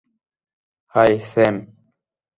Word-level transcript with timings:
High, 0.95 1.13
Sam! 1.31 1.55